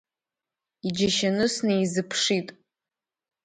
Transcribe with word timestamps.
Иџьашьаны 0.87 1.45
снеизыԥшит. 1.53 2.47